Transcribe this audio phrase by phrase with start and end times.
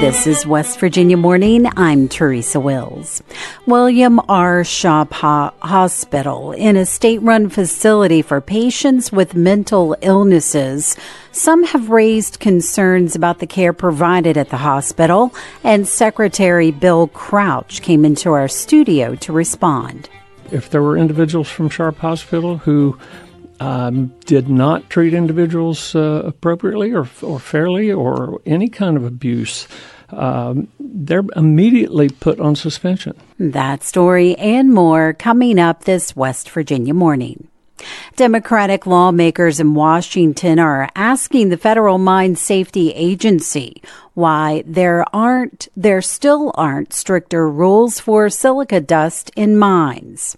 [0.00, 1.66] This is West Virginia Morning.
[1.76, 3.22] I'm Teresa Wills.
[3.66, 4.64] William R.
[4.64, 10.96] Ho- Hospital, in a state run facility for patients with mental illnesses.
[11.32, 17.82] Some have raised concerns about the care provided at the hospital, and Secretary Bill Crouch
[17.82, 20.08] came into our studio to respond.
[20.50, 22.98] If there were individuals from Sharpe Hospital who
[23.60, 29.68] um, did not treat individuals uh, appropriately or, or fairly or any kind of abuse,
[30.10, 33.14] um, they're immediately put on suspension.
[33.38, 37.48] That story and more coming up this West Virginia morning.
[38.16, 43.80] Democratic lawmakers in Washington are asking the federal mine safety agency
[44.18, 50.36] why there aren't there still aren't stricter rules for silica dust in mines.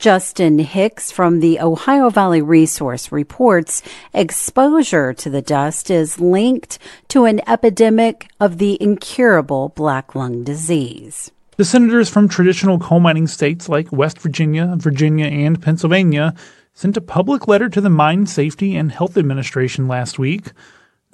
[0.00, 6.76] Justin Hicks from the Ohio Valley Resource reports exposure to the dust is linked
[7.06, 11.30] to an epidemic of the incurable black lung disease.
[11.56, 16.34] The senators from traditional coal mining states like West Virginia, Virginia, and Pennsylvania
[16.74, 20.50] sent a public letter to the Mine Safety and Health Administration last week.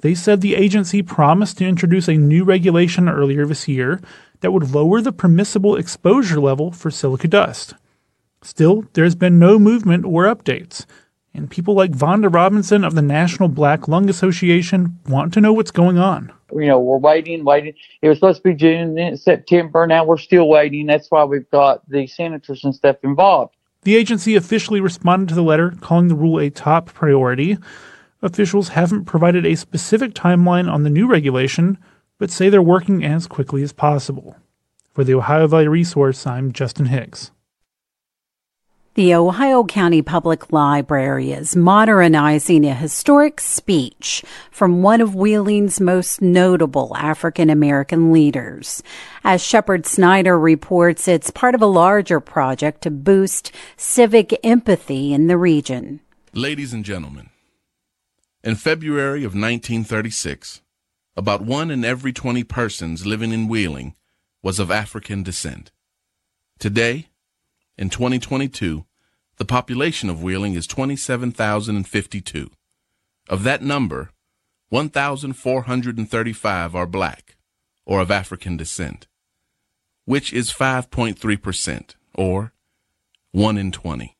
[0.01, 3.99] They said the agency promised to introduce a new regulation earlier this year
[4.41, 7.73] that would lower the permissible exposure level for silica dust.
[8.43, 10.85] Still, there's been no movement or updates,
[11.33, 15.71] and people like Vonda Robinson of the National Black Lung Association want to know what's
[15.71, 16.31] going on.
[16.53, 17.73] You know, we're waiting, waiting.
[18.01, 19.85] It was supposed to be June, then September.
[19.87, 20.85] Now we're still waiting.
[20.85, 23.55] That's why we've got the senators and stuff involved.
[23.81, 27.57] The agency officially responded to the letter, calling the rule a top priority.
[28.21, 31.77] Officials haven't provided a specific timeline on the new regulation,
[32.17, 34.35] but say they're working as quickly as possible.
[34.93, 37.31] For the Ohio Valley Resource, I'm Justin Hicks.
[38.95, 46.19] The Ohio County Public Library is modernizing a historic speech from one of Wheeling's most
[46.19, 48.81] notable African American leaders.
[49.23, 55.27] As Shepherd Snyder reports, it's part of a larger project to boost civic empathy in
[55.27, 55.99] the region.
[56.33, 57.29] Ladies and gentlemen,
[58.43, 60.61] in February of 1936,
[61.15, 63.95] about one in every 20 persons living in Wheeling
[64.43, 65.71] was of African descent.
[66.59, 67.07] Today,
[67.77, 68.85] in 2022,
[69.37, 72.49] the population of Wheeling is 27,052.
[73.29, 74.11] Of that number,
[74.69, 77.37] 1,435 are black
[77.85, 79.07] or of African descent,
[80.05, 82.53] which is 5.3%, or
[83.31, 84.16] 1 in 20.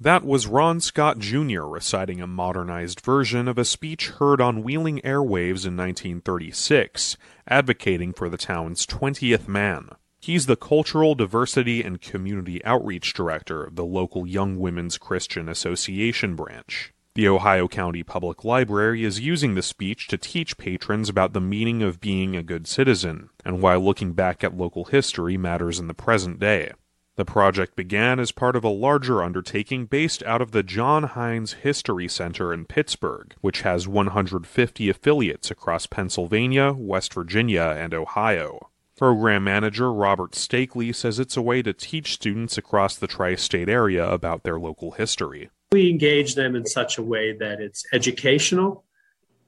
[0.00, 1.62] That was Ron Scott Jr.
[1.62, 7.16] reciting a modernized version of a speech heard on Wheeling airwaves in 1936,
[7.48, 9.88] advocating for the town's 20th man.
[10.20, 16.36] He's the Cultural Diversity and Community Outreach Director of the local Young Women's Christian Association
[16.36, 16.94] branch.
[17.16, 21.82] The Ohio County Public Library is using the speech to teach patrons about the meaning
[21.82, 25.94] of being a good citizen, and why looking back at local history matters in the
[25.94, 26.70] present day.
[27.18, 31.54] The project began as part of a larger undertaking based out of the John Heinz
[31.54, 38.70] History Center in Pittsburgh, which has 150 affiliates across Pennsylvania, West Virginia, and Ohio.
[38.96, 43.68] Program manager Robert Stakely says it's a way to teach students across the tri state
[43.68, 45.50] area about their local history.
[45.72, 48.84] We engage them in such a way that it's educational,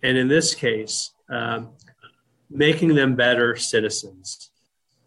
[0.02, 1.68] and in this case, um,
[2.50, 4.50] making them better citizens,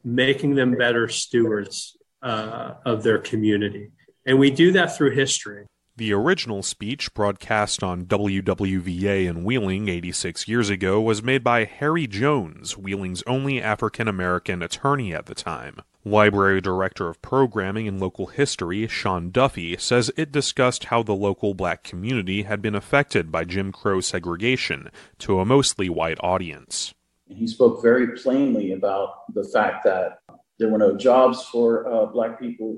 [0.05, 3.91] making them better stewards uh, of their community.
[4.25, 5.65] And we do that through history.
[5.95, 12.07] The original speech, broadcast on WWVA in Wheeling 86 years ago, was made by Harry
[12.07, 15.81] Jones, Wheeling's only African American attorney at the time.
[16.03, 21.53] Library Director of Programming and Local History, Sean Duffy, says it discussed how the local
[21.53, 26.95] black community had been affected by Jim Crow segregation to a mostly white audience.
[27.27, 30.22] He spoke very plainly about the fact that
[30.59, 32.77] there were no jobs for uh, black people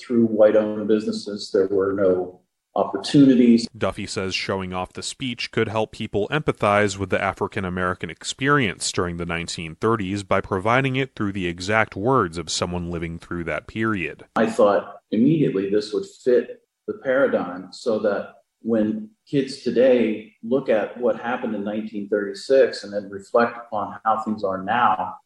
[0.00, 2.40] through white owned businesses, there were no
[2.74, 3.66] opportunities.
[3.76, 8.90] Duffy says showing off the speech could help people empathize with the African American experience
[8.92, 13.66] during the 1930s by providing it through the exact words of someone living through that
[13.66, 14.24] period.
[14.36, 20.96] I thought immediately this would fit the paradigm so that when kids today look at
[20.98, 25.16] what happened in 1936 and then reflect upon how things are now,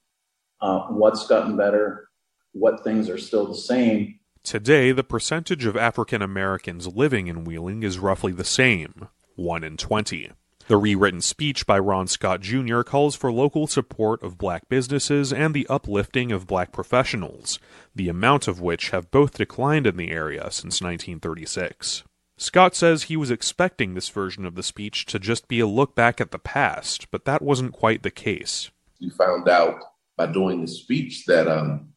[0.62, 2.08] uh, what's gotten better,
[2.52, 7.84] what things are still the same, Today, the percentage of African Americans living in Wheeling
[7.84, 9.06] is roughly the same
[9.36, 10.32] 1 in 20.
[10.66, 12.82] The rewritten speech by Ron Scott Jr.
[12.82, 17.60] calls for local support of black businesses and the uplifting of black professionals,
[17.94, 22.02] the amount of which have both declined in the area since 1936.
[22.36, 25.94] Scott says he was expecting this version of the speech to just be a look
[25.94, 28.72] back at the past, but that wasn't quite the case.
[29.00, 31.88] We found out by doing the speech that um,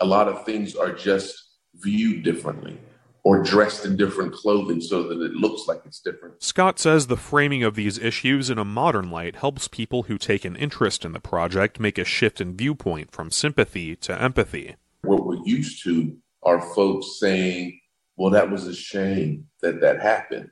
[0.00, 1.34] a lot of things are just
[1.74, 2.78] viewed differently
[3.24, 6.42] or dressed in different clothing so that it looks like it's different.
[6.42, 10.44] Scott says the framing of these issues in a modern light helps people who take
[10.44, 14.76] an interest in the project make a shift in viewpoint from sympathy to empathy.
[15.02, 17.78] What we're used to are folks saying,
[18.16, 20.50] well, that was a shame that that happened.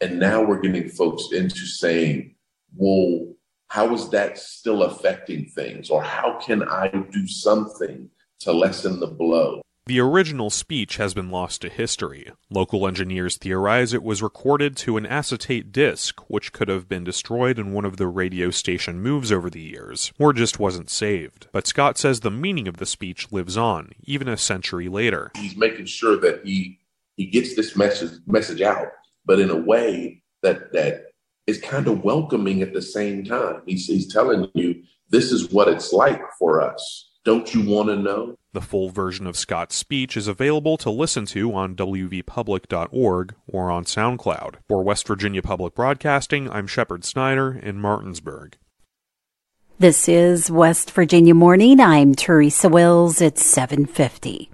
[0.00, 2.34] And now we're getting folks into saying,
[2.74, 3.35] well,
[3.76, 5.90] how is that still affecting things?
[5.90, 8.08] Or how can I do something
[8.40, 9.60] to lessen the blow?
[9.84, 12.32] The original speech has been lost to history.
[12.48, 17.58] Local engineers theorize it was recorded to an acetate disc, which could have been destroyed
[17.58, 21.48] in one of the radio station moves over the years, or just wasn't saved.
[21.52, 25.32] But Scott says the meaning of the speech lives on, even a century later.
[25.36, 26.78] He's making sure that he
[27.16, 28.88] he gets this message message out,
[29.26, 31.05] but in a way that that
[31.46, 33.62] is kind of welcoming at the same time.
[33.66, 37.10] He's, he's telling you this is what it's like for us.
[37.24, 38.36] Don't you want to know?
[38.52, 43.84] The full version of Scott's speech is available to listen to on wvpublic.org or on
[43.84, 44.54] SoundCloud.
[44.68, 48.56] For West Virginia Public Broadcasting, I'm Shepherd Snyder in Martinsburg.
[49.78, 51.80] This is West Virginia Morning.
[51.80, 53.20] I'm Teresa Wills.
[53.20, 54.50] It's 750.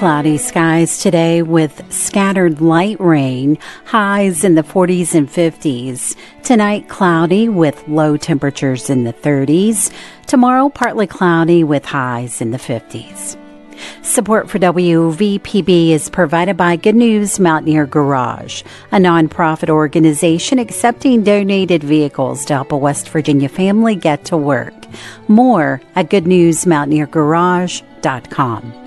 [0.00, 6.16] Cloudy skies today with scattered light rain, highs in the 40s and 50s.
[6.42, 9.92] Tonight, cloudy with low temperatures in the 30s.
[10.26, 13.36] Tomorrow, partly cloudy with highs in the 50s.
[14.00, 18.62] Support for WVPB is provided by Good News Mountaineer Garage,
[18.92, 24.72] a nonprofit organization accepting donated vehicles to help a West Virginia family get to work.
[25.28, 28.79] More at goodnewsmountaineergarage.com.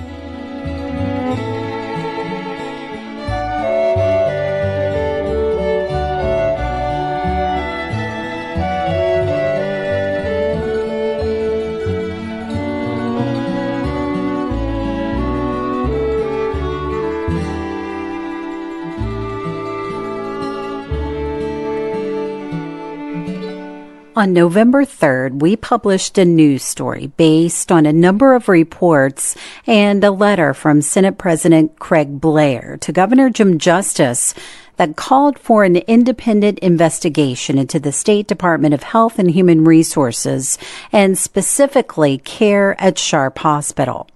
[24.16, 30.04] On November 3rd, we published a news story based on a number of reports and
[30.04, 34.36] a letter from Senate President Craig Blair to Governor Jim Justice
[34.76, 40.60] that called for an independent investigation into the State Department of Health and Human Resources
[40.92, 44.08] and specifically care at Sharpe Hospital.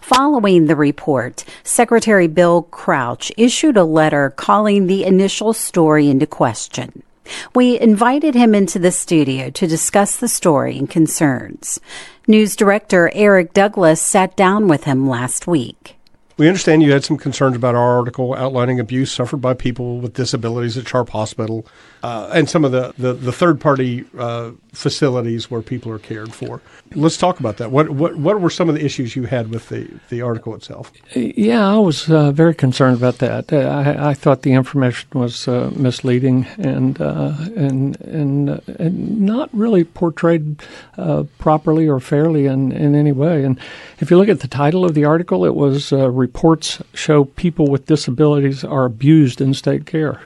[0.00, 7.02] Following the report, Secretary Bill Crouch issued a letter calling the initial story into question.
[7.54, 11.80] We invited him into the studio to discuss the story and concerns.
[12.26, 15.99] News director Eric Douglas sat down with him last week.
[16.40, 20.14] We understand you had some concerns about our article outlining abuse suffered by people with
[20.14, 21.66] disabilities at Sharpe Hospital
[22.02, 26.32] uh, and some of the, the, the third party uh, facilities where people are cared
[26.32, 26.62] for.
[26.94, 27.70] Let's talk about that.
[27.70, 30.90] What, what, what were some of the issues you had with the, the article itself?
[31.14, 33.52] Yeah, I was uh, very concerned about that.
[33.52, 39.50] Uh, I, I thought the information was uh, misleading and, uh, and, and, and not
[39.52, 40.62] really portrayed
[41.36, 43.44] properly or fairly in, in any way.
[43.44, 43.60] And
[43.98, 45.92] if you look at the title of the article, it was
[46.30, 50.20] Reports Show People with Disabilities Are Abused in State Care.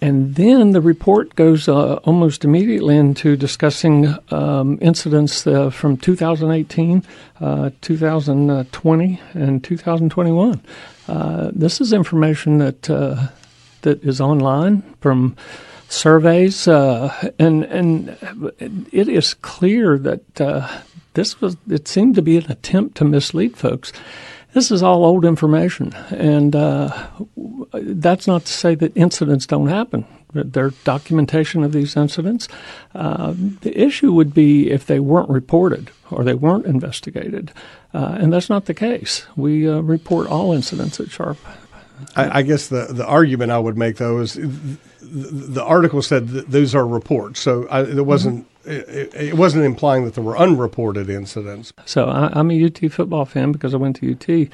[0.00, 7.02] And then the report goes uh, almost immediately into discussing um, incidents uh, from 2018,
[7.40, 10.60] uh, 2020, and 2021.
[11.08, 13.26] Uh, this is information that uh,
[13.82, 15.34] that is online from
[15.88, 18.16] surveys, uh, and and
[18.92, 20.70] it is clear that
[21.14, 21.56] this was.
[21.68, 23.92] It seemed to be an attempt to mislead folks
[24.56, 26.88] this is all old information, and uh,
[27.74, 30.06] that's not to say that incidents don't happen.
[30.32, 32.48] There's documentation of these incidents.
[32.94, 37.52] Uh, the issue would be if they weren't reported or they weren't investigated,
[37.92, 39.26] uh, and that's not the case.
[39.36, 41.36] We uh, report all incidents at Sharpe.
[42.16, 46.28] I, I, guess the, the argument I would make, though, is the, the article said
[46.28, 48.46] those are reports, so I, it wasn't.
[48.46, 51.72] Mm-hmm it, it, wasn't implying that there were unreported incidents.
[51.84, 54.48] So I, am a UT football fan because I went to UT,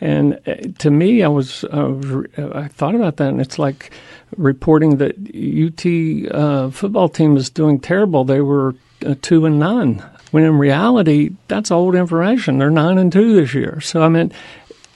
[0.00, 3.90] and uh, to me, I was, I, was, I thought about that, and it's like
[4.36, 8.24] reporting that UT uh, football team is doing terrible.
[8.24, 12.58] They were uh, two and nine, when in reality, that's old information.
[12.58, 13.80] They're nine and two this year.
[13.80, 14.32] So I mean,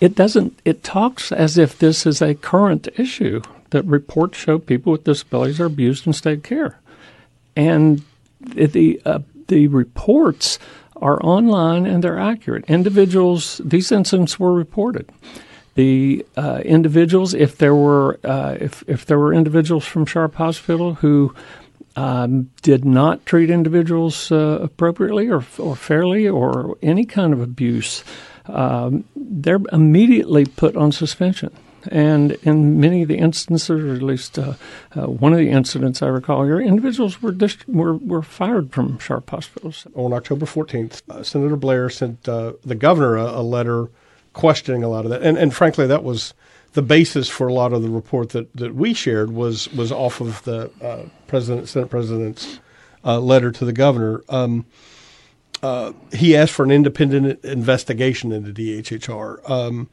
[0.00, 0.58] it doesn't.
[0.64, 5.60] It talks as if this is a current issue that reports show people with disabilities
[5.60, 6.78] are abused in state care,
[7.56, 8.02] and
[8.54, 10.58] the uh, the reports
[10.96, 12.64] are online and they're accurate.
[12.68, 15.10] Individuals, these incidents were reported.
[15.74, 20.94] The uh, individuals, if there were uh, if if there were individuals from Sharpe Hospital
[20.94, 21.34] who
[21.94, 28.02] um, did not treat individuals uh, appropriately or or fairly or any kind of abuse,
[28.46, 31.52] um, they're immediately put on suspension.
[31.90, 34.54] And in many of the instances, or at least uh,
[34.96, 38.98] uh, one of the incidents I recall here, individuals were, dist- were, were fired from
[38.98, 39.86] Sharpe hospitals.
[39.94, 43.88] On October 14th, uh, Senator Blair sent uh, the governor a, a, letter
[44.34, 45.22] questioning a lot of that.
[45.22, 46.34] And, and frankly, that was
[46.74, 50.20] the basis for a lot of the report that, that we shared was, was off
[50.20, 52.60] of the uh, president, Senate president's
[53.04, 54.22] uh, letter to the governor.
[54.28, 54.66] Um,
[56.12, 59.50] he asked for an independent investigation into DHHR.
[59.50, 59.88] Um,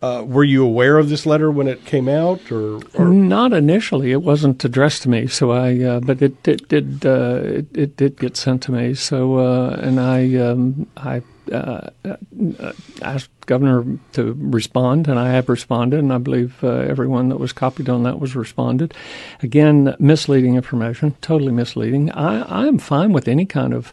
[0.00, 3.08] uh, were you aware of this letter when it came out, or, or?
[3.08, 4.12] not initially?
[4.12, 5.80] It wasn't addressed to me, so I.
[5.80, 7.04] Uh, but it, it did.
[7.04, 8.94] Uh, it, it, did get sent to me.
[8.94, 15.48] So uh, and I um, I uh, uh, asked governor to respond, and I have
[15.48, 18.94] responded, and I believe everyone that was copied on that was responded.
[19.42, 22.12] Again, misleading information, totally misleading.
[22.12, 23.92] I I'm fine with any kind of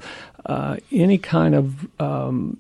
[0.92, 2.60] any kind of um,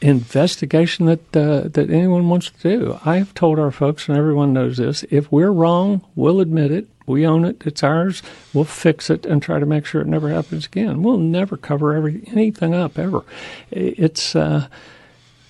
[0.00, 2.98] investigation that uh, that anyone wants to do.
[3.04, 6.88] I have told our folks, and everyone knows this: if we're wrong, we'll admit it.
[7.06, 7.62] We own it.
[7.64, 8.22] It's ours.
[8.52, 11.02] We'll fix it and try to make sure it never happens again.
[11.02, 13.22] We'll never cover every anything up ever.
[13.70, 14.68] It's uh,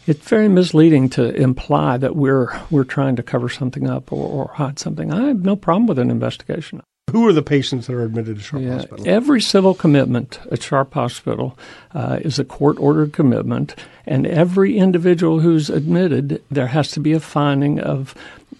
[0.07, 4.55] it's very misleading to imply that we're we're trying to cover something up or, or
[4.55, 5.12] hide something.
[5.12, 6.81] I have no problem with an investigation.
[7.11, 9.09] Who are the patients that are admitted to Sharpe yeah, Hospital?
[9.09, 11.59] Every civil commitment at Sharpe Hospital
[11.95, 13.75] uh, is a court ordered commitment,
[14.07, 18.15] and every individual who's admitted, there has to be a finding of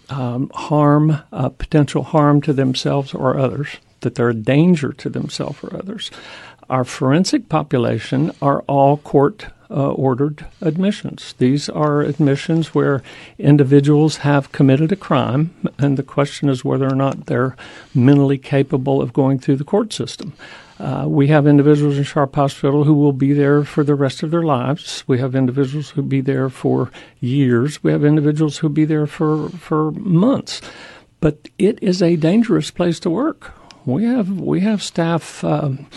[0.09, 5.63] um, harm, uh, potential harm to themselves or others, that they're a danger to themselves
[5.63, 6.09] or others.
[6.69, 11.35] Our forensic population are all court uh, ordered admissions.
[11.37, 13.03] These are admissions where
[13.37, 17.55] individuals have committed a crime, and the question is whether or not they're
[17.93, 20.33] mentally capable of going through the court system.
[20.79, 24.31] Uh, we have individuals in Sharpe Hospital who will be there for the rest of
[24.31, 25.03] their lives.
[25.07, 27.83] We have individuals who'll be there for years.
[27.83, 30.61] We have individuals who'll be there for, for months.
[31.19, 33.53] But it is a dangerous place to work.
[33.85, 35.87] We have we have staff um,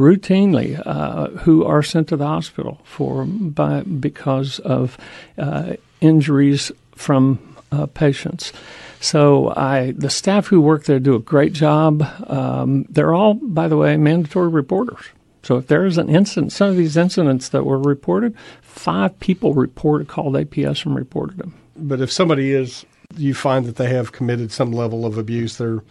[0.00, 4.96] routinely uh, who are sent to the hospital for by because of
[5.36, 7.38] uh, injuries from
[7.70, 8.52] uh, patients.
[9.00, 12.02] So I, the staff who work there do a great job.
[12.28, 15.04] Um, they're all, by the way, mandatory reporters.
[15.42, 19.54] So if there is an incident, some of these incidents that were reported, five people
[19.54, 21.54] reported, called APS and reported them.
[21.76, 22.84] But if somebody is,
[23.16, 25.82] you find that they have committed some level of abuse, they're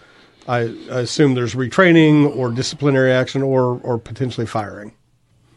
[0.50, 4.94] I, I assume there's retraining or disciplinary action or, or potentially firing.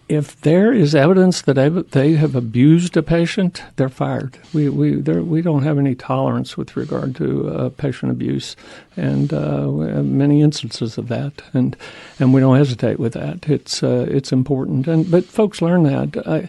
[0.06, 4.38] If there is evidence that they have abused a patient, they're fired.
[4.52, 8.54] We we we don't have any tolerance with regard to uh, patient abuse,
[8.94, 9.70] and uh,
[10.02, 11.74] many instances of that, and
[12.18, 13.48] and we don't hesitate with that.
[13.48, 16.26] It's uh, it's important, and but folks learn that.
[16.26, 16.46] Uh,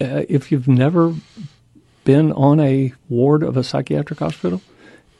[0.00, 1.14] if you've never
[2.04, 4.62] been on a ward of a psychiatric hospital,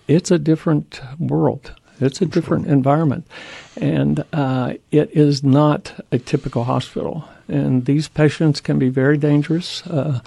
[0.07, 1.75] it's a different world.
[2.00, 3.26] It's a different environment,
[3.81, 7.28] and uh, it is not a typical hospital.
[7.49, 9.87] And these patients can be very dangerous.
[9.87, 10.21] Uh,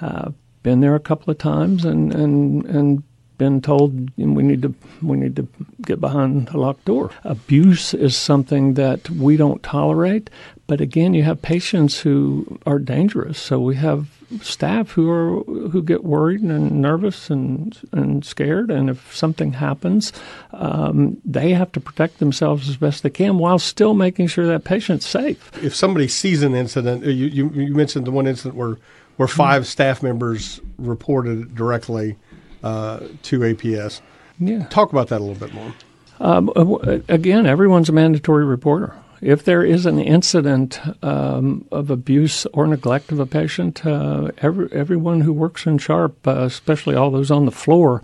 [0.00, 0.30] uh,
[0.62, 3.02] been there a couple of times, and and and
[3.38, 5.48] been told we need to we need to
[5.82, 7.10] get behind a locked door.
[7.24, 10.28] Abuse is something that we don't tolerate,
[10.66, 13.38] but again, you have patients who are dangerous.
[13.38, 14.08] So we have
[14.42, 20.12] staff who are who get worried and nervous and and scared, and if something happens,
[20.52, 24.64] um, they have to protect themselves as best they can while still making sure that
[24.64, 25.50] patient's safe.
[25.62, 28.76] If somebody sees an incident, you you, you mentioned the one incident where
[29.16, 29.64] where 5 mm-hmm.
[29.64, 32.16] staff members reported directly
[32.62, 34.00] uh, to APS.
[34.38, 35.72] Yeah, talk about that a little bit more.
[36.20, 38.94] Um, uh, again, everyone's a mandatory reporter.
[39.20, 44.68] If there is an incident um, of abuse or neglect of a patient, uh, every,
[44.72, 48.00] everyone who works in SHARPE, uh, especially all those on the floor,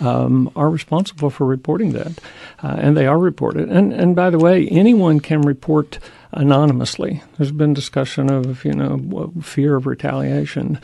[0.00, 2.20] um, are responsible for reporting that,
[2.64, 3.68] uh, and they are reported.
[3.68, 6.00] And and by the way, anyone can report
[6.36, 7.22] anonymously.
[7.36, 10.80] There's been discussion of you know fear of retaliation.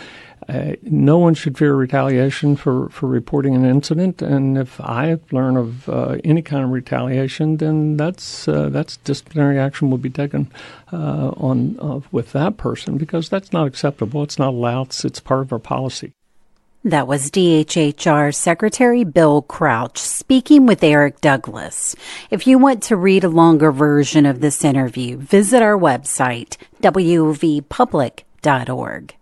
[0.48, 5.56] Uh, no one should fear retaliation for, for reporting an incident, and if I learn
[5.56, 10.50] of uh, any kind of retaliation, then that's uh, that's disciplinary action will be taken
[10.92, 14.24] uh, on with that person because that's not acceptable.
[14.24, 14.88] It's not allowed.
[14.88, 16.12] It's, it's part of our policy.
[16.84, 21.94] That was DHHR Secretary Bill Crouch speaking with Eric Douglas.
[22.30, 29.21] If you want to read a longer version of this interview, visit our website, wvpublic.com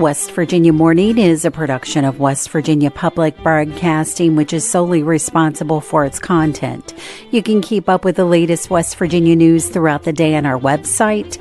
[0.00, 5.82] West Virginia Morning is a production of West Virginia Public Broadcasting, which is solely responsible
[5.82, 6.94] for its content.
[7.32, 10.58] You can keep up with the latest West Virginia news throughout the day on our
[10.58, 11.36] website,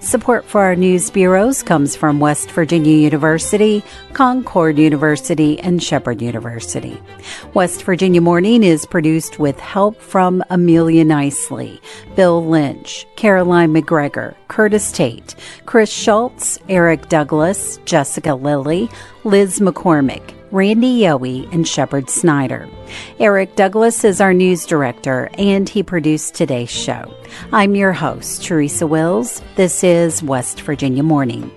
[0.00, 3.82] Support for our news bureaus comes from West Virginia University,
[4.12, 7.00] Concord University, and Shepherd University.
[7.54, 11.80] West Virginia Morning is produced with help from Amelia Knisely,
[12.16, 15.34] Bill Lynch, Caroline MacGregor, Curtis Tate,
[15.66, 18.90] Chris Schultz, Eric Douglas, Jessica Lilly,
[19.24, 22.68] Liz McCormick, Randy Yohe, and Shepherd Snyder.
[23.18, 27.14] Eric Douglas is our news director, and he produced today's show.
[27.52, 29.42] I'm your host, Teresa Wills.
[29.54, 31.52] This is West Virginia Morning.